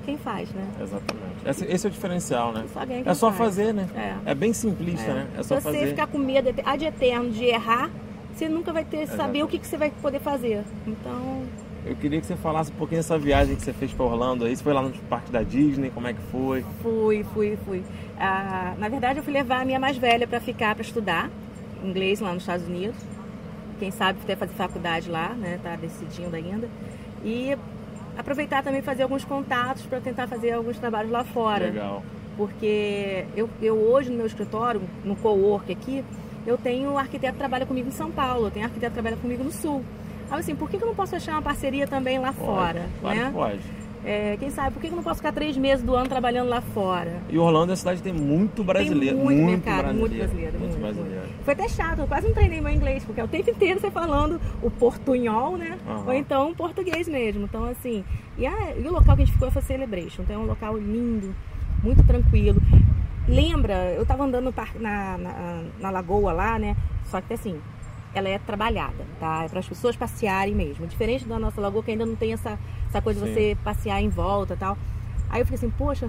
quem 0.05 0.19
faz, 0.19 0.51
né? 0.51 0.67
Exatamente. 0.83 1.49
Esse, 1.49 1.65
esse 1.67 1.87
é 1.87 1.89
o 1.89 1.93
diferencial, 1.93 2.53
né? 2.53 2.65
Só 2.73 2.81
ganha 2.85 3.03
quem 3.05 3.13
É 3.13 3.15
só 3.15 3.29
faz. 3.29 3.39
fazer, 3.39 3.73
né? 3.73 3.89
É. 3.95 4.33
É 4.33 4.35
bem 4.35 4.53
simplista, 4.53 5.15
né? 5.15 5.29
É 5.39 5.43
só 5.45 5.55
Se 5.55 5.63
você 5.63 5.73
fazer. 5.79 5.87
ficar 5.87 6.09
com 6.09 6.19
medo 6.19 6.53
ad 6.65 6.85
eterno 6.85 7.31
de 7.31 7.45
errar, 7.45 7.89
você 8.35 8.49
nunca 8.49 8.73
vai 8.73 8.85
ter 8.85 9.07
saber 9.07 9.13
Exatamente. 9.15 9.43
o 9.45 9.49
que, 9.49 9.59
que 9.61 9.67
você 9.69 9.77
vai 9.77 9.93
poder 10.03 10.19
fazer. 10.19 10.65
Então, 10.85 11.43
Eu 11.87 11.95
queria 11.97 12.21
que 12.21 12.27
você 12.27 12.37
falasse 12.37 12.71
um 12.73 12.77
pouquinho 12.77 13.01
dessa 13.01 13.19
viagem 13.19 13.57
que 13.57 13.63
você 13.63 13.73
fez 13.73 13.93
pra 13.93 14.07
Orlando 14.07 14.45
aí. 14.45 14.57
Você 14.57 14.63
foi 14.63 14.73
lá 14.73 14.81
no 14.81 14.91
parque 14.91 15.31
da 15.31 15.43
Disney, 15.43 15.91
como 15.91 16.07
é 16.09 16.15
que 16.15 16.21
foi? 16.31 16.65
fui, 16.83 17.25
fui, 17.35 17.59
fui. 17.65 17.85
Ah, 18.19 18.75
na 18.79 18.89
verdade, 18.89 19.19
eu 19.19 19.23
fui 19.23 19.33
levar 19.33 19.61
a 19.61 19.65
minha 19.65 19.79
mais 19.79 19.97
velha 19.97 20.27
para 20.27 20.41
ficar, 20.41 20.75
para 20.75 20.83
estudar 20.83 21.31
inglês 21.85 22.21
lá 22.21 22.33
nos 22.33 22.43
Estados 22.43 22.67
Unidos. 22.67 22.97
Quem 23.79 23.91
sabe 23.91 24.19
até 24.23 24.35
fazer 24.35 24.55
faculdade 24.55 25.11
lá, 25.11 25.29
né? 25.31 25.61
Tá 25.63 25.77
decidindo 25.77 26.35
ainda. 26.35 26.69
E 27.23 27.57
aproveitar 28.17 28.63
também 28.63 28.81
fazer 28.81 29.03
alguns 29.03 29.25
contatos 29.25 29.85
para 29.85 30.01
tentar 30.01 30.27
fazer 30.27 30.53
alguns 30.53 30.79
trabalhos 30.79 31.11
lá 31.11 31.25
fora. 31.25 31.67
Legal. 31.67 32.03
porque 32.37 33.27
eu, 33.37 33.49
eu 33.61 33.77
hoje 33.77 34.11
no 34.11 34.17
meu 34.17 34.27
escritório, 34.27 34.83
no 35.05 35.15
co-work 35.17 35.71
aqui, 35.71 36.05
eu 36.47 36.59
tenho 36.59 36.91
um 36.91 36.99
arquiteto 36.99 37.35
que 37.35 37.39
trabalha 37.39 37.67
comigo 37.67 37.89
em 37.89 37.93
São 37.93 38.11
Paulo, 38.11 38.47
eu 38.47 38.51
tenho 38.51 38.65
um 38.65 38.69
arquiteto 38.69 38.91
que 38.91 38.95
trabalha 38.95 39.17
comigo 39.17 39.45
no 39.45 39.53
Sul. 39.53 39.85
Aí 40.31 40.41
assim, 40.41 40.55
por 40.55 40.69
que, 40.71 40.79
que 40.79 40.85
eu 40.85 40.89
não 40.89 40.95
posso 40.95 41.13
fechar 41.13 41.33
uma 41.33 41.43
parceria 41.43 41.87
também 41.87 42.19
lá 42.19 42.33
Pode, 42.33 42.47
fora? 42.47 42.89
Claro 43.01 43.19
né? 43.19 43.27
que 43.27 43.33
pode. 43.33 43.61
É, 44.07 44.37
quem 44.39 44.51
sabe, 44.51 44.73
por 44.73 44.83
que, 44.83 44.89
eu 44.89 44.97
não 44.97 45.03
posso 45.03 45.17
ficar 45.17 45.33
três 45.33 45.57
meses 45.57 45.83
do 45.83 45.95
ano 45.95 46.07
trabalhando 46.07 46.51
lá 46.51 46.61
fora? 46.61 47.23
E 47.31 47.39
Orlando 47.39 47.69
é 47.69 47.71
uma 47.71 47.77
cidade 47.77 48.03
que 48.03 48.03
tem 48.03 48.13
muito 48.13 48.63
brasileiro. 48.63 49.17
tem 49.17 49.25
muito, 49.25 49.43
muito 49.43 49.65
mercado, 49.65 49.77
brasileiro. 49.83 49.99
muito 49.99 50.17
brasileiro. 50.19 50.59
Muito 50.59 50.71
muito, 50.73 50.83
brasileiro. 50.83 51.21
muito. 51.27 51.45
Foi 51.45 51.55
até 51.55 51.69
chato, 51.69 51.99
eu 52.01 52.07
quase 52.07 52.27
não 52.27 52.35
treinei 52.35 52.61
meu 52.61 52.71
inglês, 52.71 53.03
porque 53.03 53.19
é 53.19 53.25
o 53.25 53.29
tempo 53.29 53.49
inteiro 53.49 53.81
você 53.81 53.91
falando 53.91 54.39
o 54.63 54.71
portunhol, 54.71 55.57
né? 55.57 55.79
Aham. 55.89 56.05
Ou 56.07 56.13
então 56.13 56.51
o 56.51 56.55
português 56.55 57.09
mesmo. 57.09 57.45
Então, 57.45 57.65
assim, 57.65 58.05
e, 58.37 58.47
a- 58.47 58.75
e 58.77 58.87
o 58.87 58.93
local 58.93 59.17
que 59.17 59.23
a 59.23 59.25
gente 59.25 59.33
ficou 59.33 59.51
foi 59.51 59.63
Celebration. 59.63 60.21
Então 60.23 60.37
é 60.37 60.39
um 60.39 60.47
local 60.47 60.77
lindo, 60.77 61.35
muito 61.83 62.03
tranquilo. 62.07 62.61
Lembra, 63.27 63.73
eu 63.97 64.05
tava 64.05 64.25
andando 64.25 64.53
na, 64.79 65.17
na, 65.17 65.63
na 65.81 65.91
lagoa 65.91 66.31
lá, 66.35 66.59
né? 66.59 66.77
Só 67.07 67.23
que 67.23 67.33
assim, 67.33 67.59
ela 68.15 68.29
é 68.29 68.39
trabalhada, 68.39 69.05
tá? 69.19 69.45
É 69.45 69.49
para 69.49 69.61
as 69.61 69.69
pessoas 69.69 69.97
passearem 69.97 70.55
mesmo. 70.55 70.87
Diferente 70.87 71.27
da 71.27 71.39
nossa 71.39 71.61
lagoa, 71.61 71.83
que 71.83 71.91
ainda 71.91 72.07
não 72.07 72.17
tem 72.17 72.33
essa, 72.33 72.59
essa 72.89 73.03
coisa 73.03 73.21
de 73.21 73.27
Sim. 73.27 73.35
você 73.35 73.59
passear 73.63 74.01
em 74.01 74.09
volta 74.09 74.55
e 74.55 74.57
tal. 74.57 74.79
Aí 75.29 75.41
eu 75.41 75.47
fiquei 75.47 75.57
assim, 75.57 75.71
poxa, 75.71 76.09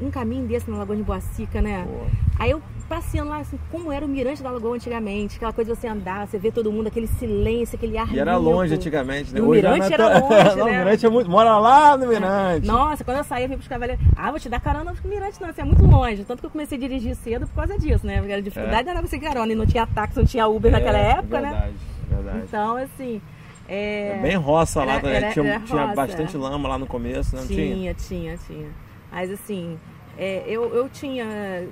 um 0.00 0.10
caminho 0.10 0.46
desse 0.46 0.70
na 0.70 0.76
Lagoa 0.76 0.96
de 0.96 1.02
Boacica, 1.02 1.60
né? 1.60 1.86
Pô. 1.86 2.06
Aí 2.38 2.50
eu 2.50 2.62
passeando 2.90 3.30
lá, 3.30 3.38
assim, 3.38 3.56
como 3.70 3.92
era 3.92 4.04
o 4.04 4.08
mirante 4.08 4.42
da 4.42 4.50
Lagoa 4.50 4.74
antigamente, 4.74 5.36
aquela 5.36 5.52
coisa 5.52 5.72
de 5.72 5.80
você 5.80 5.86
andar, 5.86 6.26
você 6.26 6.36
vê 6.38 6.50
todo 6.50 6.72
mundo, 6.72 6.88
aquele 6.88 7.06
silêncio, 7.06 7.76
aquele 7.76 7.96
ar 7.96 8.12
E 8.12 8.18
era 8.18 8.34
limpo. 8.36 8.50
longe 8.50 8.74
antigamente, 8.74 9.32
né? 9.32 9.40
O 9.40 9.46
Hoje 9.46 9.62
Mirante 9.62 9.90
é 9.90 9.94
era 9.94 10.10
tão- 10.20 10.28
longe, 10.28 10.44
não, 10.58 10.66
né? 10.66 10.72
o 10.72 10.78
Mirante 10.78 11.06
é 11.06 11.08
muito. 11.08 11.30
Mora 11.30 11.56
lá 11.58 11.96
no 11.96 12.08
Mirante. 12.08 12.66
Nossa, 12.66 13.04
quando 13.04 13.18
eu 13.18 13.24
saía, 13.24 13.44
eu 13.44 13.48
vinha 13.48 13.58
pros 13.58 13.68
cavaleiros. 13.68 14.04
Ah, 14.16 14.30
vou 14.30 14.40
te 14.40 14.48
dar 14.48 14.60
carona 14.60 14.92
pro 14.92 15.08
Mirante, 15.08 15.40
não, 15.40 15.52
você 15.52 15.60
é 15.60 15.64
muito 15.64 15.86
longe. 15.86 16.24
Tanto 16.24 16.40
que 16.40 16.46
eu 16.46 16.50
comecei 16.50 16.76
a 16.76 16.80
dirigir 16.80 17.14
cedo 17.14 17.46
por 17.46 17.54
causa 17.54 17.78
disso, 17.78 18.04
né? 18.04 18.18
Porque 18.18 18.32
a 18.32 18.40
dificuldade 18.40 18.88
era 18.88 19.00
você 19.00 19.18
carona 19.20 19.52
e 19.52 19.54
não 19.54 19.64
tinha 19.66 19.86
táxi, 19.86 20.18
não 20.18 20.26
tinha 20.26 20.48
Uber 20.48 20.72
naquela 20.72 20.98
É, 20.98 21.10
época, 21.12 21.40
né? 21.40 21.50
verdade, 21.50 21.74
Verdade. 22.10 22.44
Então, 22.48 22.76
assim. 22.76 23.22
É, 23.68 24.16
É 24.18 24.20
bem 24.20 24.34
roça 24.36 24.82
lá 24.82 24.94
Era- 24.94 25.00
tinha 25.00 25.14
era 25.14 25.60
tinha 25.60 25.82
roça, 25.84 25.94
bastante 25.94 26.34
é. 26.34 26.38
lama 26.40 26.68
lá 26.68 26.76
no 26.76 26.86
começo, 26.88 27.36
né? 27.36 27.42
Não 27.42 27.46
tinha? 27.48 27.74
Tinha, 27.76 27.94
tinha, 27.94 28.36
tinha. 28.36 28.68
Mas 29.12 29.30
assim, 29.30 29.78
é, 30.20 30.44
eu, 30.46 30.74
eu, 30.74 30.86
tinha, 30.86 31.24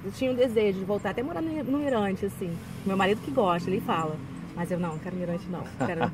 eu 0.03 0.11
tinha 0.11 0.33
um 0.33 0.35
desejo 0.35 0.79
de 0.79 0.85
voltar 0.87 1.11
até 1.11 1.23
morar 1.23 1.43
no, 1.43 1.65
no 1.65 1.79
Mirante, 1.79 2.25
assim. 2.25 2.51
Meu 2.87 2.97
marido 2.97 3.21
que 3.21 3.31
gosta, 3.31 3.69
ele 3.69 3.79
fala. 3.79 4.17
Mas 4.57 4.71
eu 4.71 4.81
não, 4.81 4.99
quero 4.99 5.17
Mirante 5.17 5.47
não. 5.51 5.63
Quero, 5.87 6.11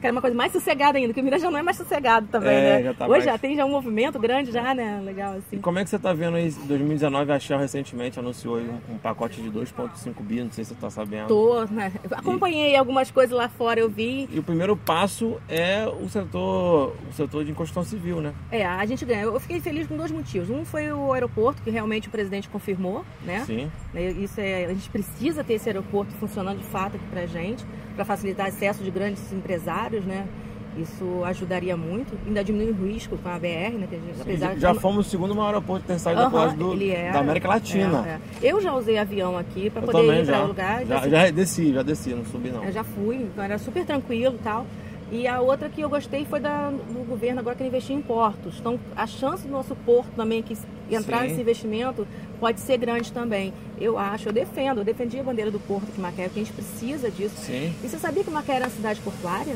quero 0.00 0.12
uma 0.12 0.20
coisa 0.20 0.36
mais 0.36 0.52
sossegada 0.52 0.98
ainda, 0.98 1.08
porque 1.08 1.20
o 1.20 1.24
Mirante 1.24 1.42
já 1.42 1.50
não 1.50 1.58
é 1.58 1.62
mais 1.62 1.76
sossegado 1.76 2.26
também, 2.28 2.54
É, 2.54 2.76
né? 2.78 2.82
já 2.84 2.94
tá 2.94 3.04
Hoje 3.06 3.10
mais- 3.12 3.24
já 3.24 3.38
tem 3.38 3.56
já 3.56 3.64
um 3.64 3.70
movimento 3.70 4.18
grande 4.18 4.50
já, 4.52 4.74
né? 4.74 5.00
Legal, 5.04 5.34
E 5.34 5.38
assim. 5.38 5.58
como 5.58 5.78
é 5.78 5.84
que 5.84 5.90
você 5.90 5.98
tá 5.98 6.12
vendo 6.12 6.36
aí? 6.36 6.50
2019 6.50 7.32
a 7.32 7.38
Shell 7.38 7.58
recentemente 7.58 8.18
anunciou 8.18 8.58
um, 8.58 8.94
um 8.94 8.98
pacote 8.98 9.40
de 9.40 9.50
2,5 9.50 10.22
bi, 10.22 10.42
não 10.42 10.50
sei 10.52 10.64
se 10.64 10.74
você 10.74 10.80
tá 10.80 10.90
sabendo. 10.90 11.28
Tô, 11.28 11.64
né? 11.64 11.92
Acompanhei 12.12 12.76
algumas 12.76 13.10
coisas 13.10 13.36
lá 13.36 13.48
fora, 13.48 13.80
eu 13.80 13.88
vi. 13.88 14.28
E 14.32 14.38
o 14.38 14.42
primeiro 14.42 14.76
passo 14.76 15.40
é 15.48 15.86
o 15.86 16.08
setor, 16.08 16.94
o 17.08 17.12
setor 17.12 17.44
de 17.44 17.52
construção 17.52 17.84
civil, 17.84 18.20
né? 18.20 18.32
É, 18.50 18.64
a 18.64 18.84
gente 18.86 19.04
ganha. 19.04 19.22
Eu 19.22 19.40
fiquei 19.40 19.60
feliz 19.60 19.86
com 19.86 19.96
dois 19.96 20.10
motivos. 20.10 20.50
Um 20.50 20.64
foi 20.64 20.92
o 20.92 21.12
aeroporto, 21.12 21.62
que 21.62 21.70
realmente 21.70 22.08
o 22.08 22.10
presidente 22.10 22.48
confirmou, 22.48 23.04
né? 23.24 23.42
Sim. 23.46 23.70
Isso 23.94 24.40
é, 24.40 24.66
a 24.66 24.68
gente 24.74 24.90
precisa 24.90 25.42
ter 25.44 25.54
esse 25.54 25.68
aeroporto 25.68 26.12
funcionando 26.14 26.58
de 26.58 26.64
fato 26.64 26.96
aqui 26.96 27.06
pra 27.10 27.26
gente, 27.26 27.64
para 27.96 28.04
facilitar 28.04 28.46
acesso 28.46 28.84
de 28.84 28.90
grandes 28.90 29.32
empresários, 29.32 30.04
né? 30.04 30.26
Isso 30.76 31.24
ajudaria 31.24 31.74
muito, 31.74 32.12
ainda 32.26 32.44
diminui 32.44 32.70
o 32.70 32.86
risco 32.86 33.16
com 33.16 33.28
a 33.30 33.38
BR, 33.38 33.78
né? 33.78 33.88
Gente, 33.90 34.20
apesar 34.20 34.58
já 34.58 34.72
de... 34.74 34.78
fomos 34.78 35.06
o 35.06 35.10
segundo 35.10 35.34
maior 35.34 35.48
aeroporto 35.48 35.82
de 35.82 35.88
ter 35.88 35.98
saído 35.98 36.20
Aham, 36.20 36.30
depois 36.30 36.78
do, 36.78 36.90
era, 36.92 37.12
da 37.12 37.20
América 37.20 37.48
Latina. 37.48 38.04
é, 38.06 38.46
é. 38.46 38.50
Eu 38.50 38.60
já 38.60 38.74
usei 38.74 38.98
avião 38.98 39.38
aqui 39.38 39.70
para 39.70 39.80
poder 39.80 40.20
ir 40.20 40.26
para 40.26 40.34
já. 40.34 40.44
o 40.44 40.48
lugar. 40.48 40.82
então, 40.82 40.88
já. 40.88 40.98
assim, 40.98 41.10
Já 41.10 41.30
desci, 41.30 41.72
já 41.72 41.82
desci, 41.82 42.10
não 42.10 42.26
subi 42.26 42.50
não. 42.50 42.62
Eu 42.62 42.72
já 42.72 42.84
fui, 42.84 43.16
então 43.16 43.42
era 43.42 43.56
super 43.56 43.86
tranquilo 43.86 44.34
e 44.34 44.42
tal. 44.44 44.66
E 45.10 45.26
a 45.26 45.40
outra 45.40 45.68
que 45.68 45.80
eu 45.80 45.88
gostei 45.88 46.24
foi 46.24 46.40
da, 46.40 46.70
do 46.70 47.06
governo 47.06 47.40
agora 47.40 47.54
que 47.54 47.62
ele 47.62 47.68
investiu 47.68 47.96
em 47.96 48.02
portos. 48.02 48.56
Então, 48.58 48.78
a 48.96 49.06
chance 49.06 49.46
do 49.46 49.52
nosso 49.52 49.74
porto 49.76 50.10
também 50.16 50.42
que 50.42 50.56
entrar 50.90 51.22
Sim. 51.22 51.28
nesse 51.28 51.40
investimento 51.40 52.06
pode 52.40 52.60
ser 52.60 52.76
grande 52.76 53.12
também. 53.12 53.52
Eu 53.80 53.98
acho, 53.98 54.28
eu 54.28 54.32
defendo, 54.32 54.78
eu 54.78 54.84
defendi 54.84 55.18
a 55.18 55.22
bandeira 55.22 55.50
do 55.50 55.60
porto 55.60 55.92
de 55.92 56.00
Macaé, 56.00 56.24
porque 56.24 56.40
a 56.40 56.44
gente 56.44 56.52
precisa 56.52 57.10
disso. 57.10 57.36
Sim, 57.36 57.72
E 57.84 57.88
você 57.88 57.98
sabia 57.98 58.24
que 58.24 58.30
Macaé 58.30 58.56
era 58.56 58.64
uma 58.64 58.70
cidade 58.70 59.00
portuária? 59.00 59.54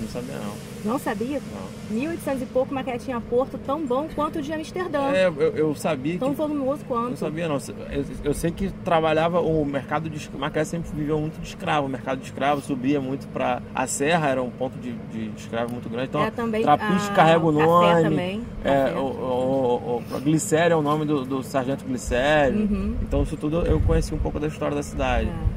Não 0.00 0.08
sabia 0.08 0.34
não. 0.38 0.92
Não 0.92 0.98
sabia? 0.98 1.40
não. 1.54 1.96
1800 1.96 2.42
e 2.42 2.46
pouco, 2.46 2.74
Macaé 2.74 2.98
tinha 2.98 3.20
porto 3.20 3.58
tão 3.58 3.84
bom 3.84 4.08
quanto 4.14 4.38
o 4.38 4.42
de 4.42 4.52
Amsterdã. 4.52 5.10
É, 5.10 5.26
eu, 5.26 5.32
eu 5.56 5.74
sabia 5.74 6.12
que 6.14 6.18
Tão 6.18 6.32
volumoso 6.32 6.80
Não 6.82 6.86
quanto. 6.88 7.16
sabia 7.16 7.48
não. 7.48 7.58
Eu, 7.90 8.04
eu 8.24 8.34
sei 8.34 8.50
que 8.50 8.70
trabalhava 8.84 9.40
o 9.40 9.64
mercado 9.64 10.08
de. 10.10 10.30
Macaé 10.36 10.64
sempre 10.64 10.90
viveu 10.94 11.18
muito 11.20 11.40
de 11.40 11.48
escravo. 11.48 11.86
O 11.86 11.90
mercado 11.90 12.18
de 12.18 12.26
escravo 12.26 12.60
subia 12.60 13.00
muito 13.00 13.26
para 13.28 13.62
a 13.74 13.86
serra, 13.86 14.28
era 14.28 14.42
um 14.42 14.50
ponto 14.50 14.78
de, 14.78 14.92
de 14.92 15.30
escravo 15.36 15.72
muito 15.72 15.88
grande. 15.88 16.08
Então, 16.08 16.22
É, 16.22 16.30
também, 16.30 16.62
Trapiche 16.62 17.08
ah, 17.10 17.14
carrega 17.14 17.44
o 17.44 17.52
nome. 17.52 18.02
também, 18.02 18.42
É, 18.64 18.92
o, 18.94 19.00
o, 19.00 20.02
o, 20.12 20.16
o 20.16 20.20
Glicério 20.20 20.74
é 20.74 20.76
o 20.76 20.82
nome 20.82 21.04
do, 21.04 21.24
do 21.24 21.42
sargento 21.42 21.84
Glicério. 21.84 22.60
Uhum. 22.60 22.96
Então 23.02 23.22
isso 23.22 23.36
tudo 23.36 23.62
eu 23.62 23.80
conheci 23.80 24.14
um 24.14 24.18
pouco 24.18 24.38
da 24.38 24.46
história 24.46 24.76
da 24.76 24.82
cidade. 24.82 25.28
É. 25.28 25.47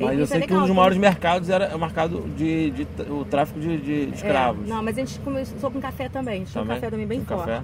Mas 0.00 0.18
Isso 0.18 0.32
eu 0.32 0.36
é 0.36 0.38
sei 0.38 0.48
que 0.48 0.54
um 0.54 0.60
dos 0.60 0.70
maiores 0.70 0.98
mercados 0.98 1.50
era 1.50 1.76
o 1.76 1.78
mercado 1.78 2.20
de, 2.36 2.70
de, 2.70 2.86
o 3.10 3.24
tráfico 3.24 3.60
de, 3.60 3.76
de 3.78 4.14
escravos. 4.14 4.66
É, 4.66 4.70
não, 4.70 4.82
mas 4.82 4.96
a 4.96 5.00
gente 5.00 5.18
começou 5.20 5.70
com 5.70 5.80
café 5.80 6.08
também. 6.08 6.34
A 6.34 6.38
gente 6.38 6.52
tinha 6.52 6.64
um 6.64 6.66
café 6.66 6.90
também 6.90 7.06
bem 7.06 7.24
forte. 7.24 7.46
café? 7.46 7.62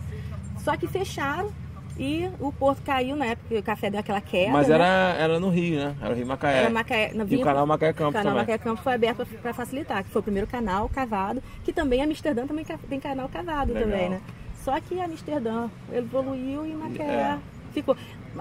Só 0.62 0.76
que 0.76 0.86
fecharam 0.86 1.50
e 1.98 2.28
o 2.38 2.52
porto 2.52 2.82
caiu 2.82 3.16
na 3.16 3.24
época, 3.26 3.42
porque 3.48 3.60
o 3.60 3.62
café 3.62 3.88
deu 3.88 4.00
aquela 4.00 4.20
queda. 4.20 4.52
Mas 4.52 4.68
né? 4.68 4.74
era, 4.74 5.14
era 5.18 5.40
no 5.40 5.48
Rio, 5.48 5.78
né? 5.78 5.94
Era 6.02 6.12
o 6.12 6.16
Rio 6.16 6.26
Macaé. 6.26 6.58
Era 6.58 6.70
Macaé, 6.70 7.12
na 7.14 7.24
E 7.24 7.36
o 7.36 7.40
canal 7.40 7.66
Macaé 7.66 7.92
Campos 7.92 8.10
O 8.10 8.12
canal 8.12 8.24
também. 8.32 8.40
Macaé 8.42 8.58
Campos 8.58 8.84
foi 8.84 8.94
aberto 8.94 9.26
para 9.40 9.54
facilitar, 9.54 10.04
que 10.04 10.10
foi 10.10 10.20
o 10.20 10.22
primeiro 10.22 10.46
canal 10.46 10.88
cavado, 10.90 11.42
que 11.64 11.72
também 11.72 12.02
Amsterdã 12.02 12.46
também 12.46 12.66
tem 12.88 13.00
canal 13.00 13.28
cavado 13.28 13.72
Legal. 13.72 13.88
também, 13.88 14.10
né? 14.10 14.20
Só 14.62 14.78
que 14.80 15.00
Amsterdã 15.00 15.68
evoluiu 15.92 16.66
e 16.66 16.74
Macaé 16.74 17.06
É. 17.06 17.38
ficou. 17.72 17.96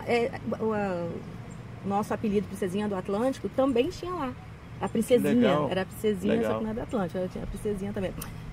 É, 0.07 0.31
o 0.59 0.73
nosso 1.85 2.13
apelido 2.13 2.47
Princesinha 2.47 2.87
do 2.87 2.95
Atlântico 2.95 3.47
também 3.49 3.89
tinha 3.89 4.11
lá. 4.13 4.31
A 4.81 4.89
Princesinha, 4.89 5.33
Legal. 5.33 5.67
era 5.71 5.81
a 5.83 5.85
Princesinha, 5.85 6.33
Legal. 6.35 6.51
só 6.51 6.57
que 6.57 6.63
não 6.65 6.71
é 6.71 6.73
do 6.73 6.81
Atlântico, 6.81 7.17
ela 7.17 7.27
tinha 7.29 7.43
a 7.43 7.47
Princesinha 7.47 7.93
também. 7.93 8.11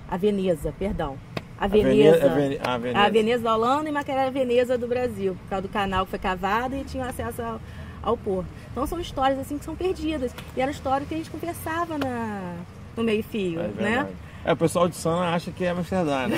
A 0.09 0.17
Veneza, 0.17 0.73
perdão. 0.79 1.17
A 1.59 1.65
A 1.65 1.67
Vene- 1.67 1.83
Veneza. 1.83 2.25
a 2.25 2.29
Vene- 2.29 2.59
a 2.63 2.77
Veneza. 2.77 2.99
A 3.05 3.09
Veneza 3.09 3.43
da 3.43 3.55
Holanda 3.55 3.89
e 3.89 3.91
Macaé 3.91 4.15
era 4.15 4.27
a 4.27 4.31
Veneza 4.31 4.77
do 4.77 4.87
Brasil, 4.87 5.35
por 5.43 5.49
causa 5.49 5.61
do 5.63 5.69
canal 5.69 6.05
que 6.05 6.11
foi 6.11 6.19
cavado 6.19 6.75
e 6.75 6.83
tinha 6.83 7.05
acesso 7.05 7.41
ao, 7.41 7.59
ao 8.01 8.17
porto. 8.17 8.47
Então 8.71 8.85
são 8.87 8.99
histórias 8.99 9.37
assim 9.39 9.57
que 9.57 9.65
são 9.65 9.75
perdidas. 9.75 10.33
E 10.57 10.61
era 10.61 10.71
história 10.71 11.05
que 11.05 11.13
a 11.13 11.17
gente 11.17 11.29
conversava 11.29 11.97
na, 11.97 12.53
no 12.97 13.03
meio-fio, 13.03 13.59
É 13.61 13.67
né? 13.81 14.07
É, 14.45 14.51
o 14.51 14.57
pessoal 14.57 14.89
de 14.89 14.95
Sana 14.97 15.33
acha 15.35 15.51
que 15.51 15.63
é 15.63 15.69
Amsterdã, 15.69 16.27
né? 16.27 16.37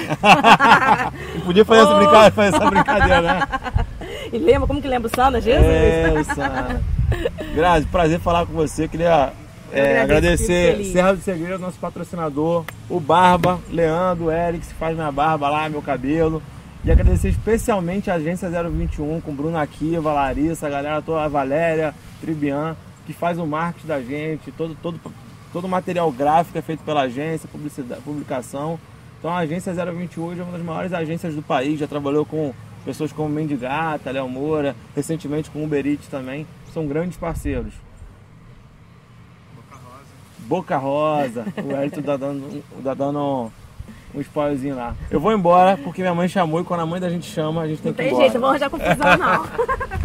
Podia 1.44 1.66
fazer 1.66 1.82
essa, 1.82 1.96
brincadeira, 1.96 2.32
fazer 2.32 2.56
essa 2.56 2.70
brincadeira, 2.70 3.22
né? 3.22 3.40
E 4.36 4.38
lembra, 4.38 4.68
como 4.68 4.82
que 4.82 4.88
lembra 4.90 5.10
o 5.10 5.16
Sana, 5.16 5.40
Jesus? 5.40 5.66
É. 5.66 6.14
Grazi, 7.56 7.88
prazer 7.88 8.20
falar 8.20 8.46
com 8.46 8.52
você. 8.52 8.86
Queria 8.86 9.32
é, 9.72 10.02
agradecer. 10.02 10.84
Serra 10.92 11.14
do 11.14 11.22
Segredo, 11.22 11.58
nosso 11.58 11.80
patrocinador, 11.80 12.66
o 12.90 13.00
Barba, 13.00 13.62
Leandro, 13.72 14.30
Eric, 14.30 14.68
que 14.68 14.74
faz 14.74 14.94
minha 14.94 15.10
barba 15.10 15.48
lá, 15.48 15.70
meu 15.70 15.82
cabelo. 15.82 16.44
E 16.84 16.92
agradecer 16.92 17.30
especialmente 17.30 18.12
a 18.12 18.16
Agência 18.16 18.50
021, 18.50 19.22
com 19.22 19.34
Bruno 19.34 19.58
Akiva, 19.58 20.12
Larissa, 20.12 20.68
a 20.68 20.70
galera 20.70 21.02
toda, 21.02 21.24
a 21.24 21.30
Valéria, 21.30 21.96
Tribian, 22.20 22.76
que 23.06 23.14
faz 23.14 23.40
o 23.40 23.46
marketing 23.46 23.88
da 23.88 24.02
gente, 24.02 24.52
todo, 24.52 24.76
todo, 24.84 25.00
todo 25.54 25.64
o 25.64 25.70
material 25.70 26.12
gráfico 26.12 26.58
é 26.58 26.62
feito 26.62 26.84
pela 26.84 27.04
agência, 27.04 27.48
publicidade, 27.50 28.02
publicação. 28.02 28.78
Então 29.18 29.32
a 29.32 29.38
Agência 29.38 29.74
021 29.74 30.24
hoje 30.24 30.42
é 30.42 30.44
uma 30.44 30.52
das 30.52 30.62
maiores 30.62 30.92
agências 30.92 31.34
do 31.34 31.42
país, 31.42 31.80
já 31.80 31.88
trabalhou 31.88 32.26
com 32.26 32.54
pessoas 32.86 33.12
como 33.12 33.28
Mendigata, 33.30 34.12
Léo 34.12 34.30
Moura, 34.30 34.76
recentemente 34.96 35.50
com 35.50 35.64
Uber 35.64 35.86
Eats 35.86 36.08
também, 36.08 36.46
são 36.74 36.86
grandes 36.88 37.18
parceiros. 37.18 37.74
Boca 40.40 40.78
Rosa, 40.78 41.44
o 41.64 41.72
Elton 41.76 42.02
tá 42.04 42.16
dando, 42.16 42.64
tá 42.84 42.94
dando 42.94 43.52
um 44.14 44.22
spoilerzinho 44.22 44.76
lá. 44.76 44.96
Eu 45.10 45.20
vou 45.20 45.34
embora 45.34 45.76
porque 45.76 46.02
minha 46.02 46.14
mãe 46.14 46.28
chamou 46.28 46.62
e 46.62 46.64
quando 46.64 46.82
a 46.82 46.86
mãe 46.86 47.02
da 47.02 47.10
gente 47.10 47.26
chama, 47.26 47.62
a 47.62 47.68
gente 47.68 47.82
tem 47.82 47.92
Não 47.92 47.96
que 47.98 48.04
ir 48.04 48.06
tem 48.06 48.14
embora. 48.14 48.24
jeito, 48.24 48.34
não 48.36 48.42
vou 48.42 48.50
arranjar 48.52 48.70
confusão 48.70 49.18
não. 49.18 50.05